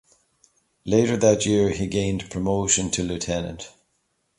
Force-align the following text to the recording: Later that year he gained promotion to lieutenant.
Later 0.83 1.15
that 1.15 1.45
year 1.45 1.69
he 1.69 1.85
gained 1.85 2.31
promotion 2.31 2.89
to 2.89 3.03
lieutenant. 3.03 3.69